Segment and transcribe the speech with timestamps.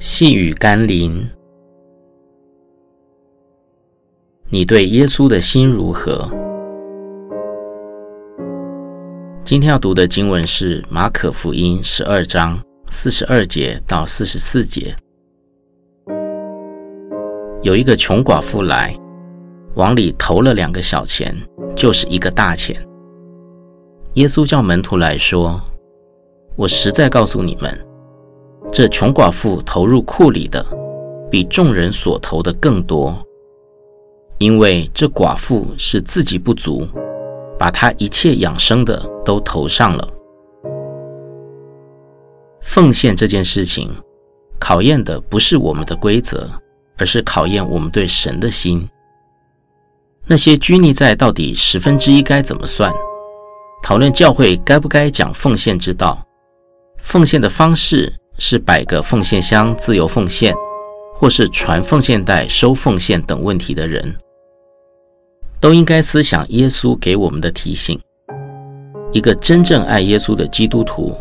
[0.00, 1.28] 细雨甘霖，
[4.48, 6.30] 你对耶稣的心如何？
[9.42, 12.56] 今天要读的经文是马可福音十二章
[12.92, 14.94] 四十二节到四十四节。
[17.62, 18.96] 有一个穷寡妇来，
[19.74, 21.34] 往里投了两个小钱，
[21.74, 22.80] 就是一个大钱。
[24.14, 25.60] 耶稣叫门徒来说
[26.54, 27.76] ：“我实在告诉你们。”
[28.78, 30.64] 这穷寡妇投入库里的，
[31.28, 33.12] 比众人所投的更多，
[34.38, 36.86] 因为这寡妇是自己不足，
[37.58, 40.08] 把她一切养生的都投上了。
[42.62, 43.90] 奉献这件事情，
[44.60, 46.48] 考验的不是我们的规则，
[46.98, 48.88] 而是考验我们对神的心。
[50.24, 52.92] 那些拘泥在到底十分之一该怎么算，
[53.82, 56.24] 讨论教会该不该讲奉献之道，
[56.98, 58.14] 奉献的方式。
[58.38, 60.54] 是摆个奉献箱自由奉献，
[61.14, 64.16] 或是传奉献袋收奉献等问题的人，
[65.60, 68.00] 都应该思想耶稣给我们的提醒：
[69.12, 71.12] 一个真正爱耶稣的基督徒，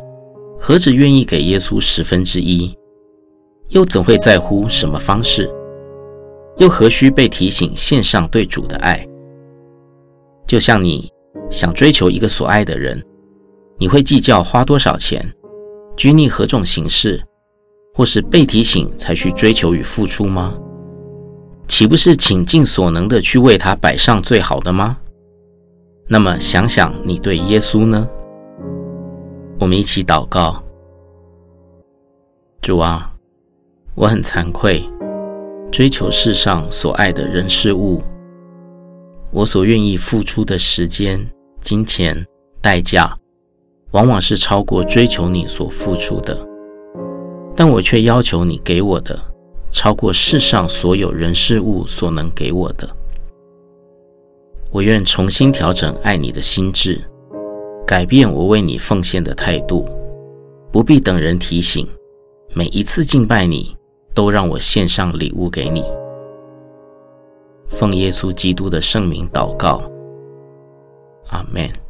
[0.59, 2.73] 何止愿意给耶稣十分之一，
[3.69, 5.52] 又怎会在乎什么方式？
[6.58, 9.06] 又何须被提醒献上对主的爱？
[10.47, 11.11] 就像你
[11.50, 13.03] 想追求一个所爱的人，
[13.78, 15.23] 你会计较花多少钱？
[15.98, 17.20] 拘泥何种形式，
[17.95, 20.56] 或是被提醒才去追求与付出吗？
[21.67, 24.95] 岂不是倾尽所能的去为他摆上最好的吗？
[26.08, 28.08] 那么想想你对耶稣呢？
[29.59, 30.64] 我们一起祷告：
[32.62, 33.12] 主啊，
[33.95, 34.88] 我很惭愧，
[35.72, 38.03] 追求世上所爱的人事物，
[39.31, 41.20] 我所愿意付出的时间、
[41.59, 42.23] 金钱、
[42.62, 43.18] 代价。
[43.91, 46.38] 往往是超过追求你所付出的，
[47.55, 49.17] 但我却要求你给我的，
[49.71, 52.88] 超过世上所有人事物所能给我的。
[54.72, 57.00] 我愿重新调整爱你的心智，
[57.85, 59.88] 改变我为你奉献的态度，
[60.72, 61.88] 不必等人提醒，
[62.53, 63.75] 每一次敬拜你，
[64.13, 65.83] 都让我献上礼物给你。
[67.69, 69.81] 奉耶稣基督的圣名祷告，
[71.29, 71.87] 阿门。